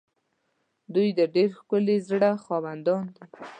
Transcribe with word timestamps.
دوی 0.93 1.07
د 1.19 1.21
ډېر 1.35 1.49
ښکلي 1.59 1.97
زړه 2.09 2.29
خاوندان 2.45 3.03
دي. 3.15 3.23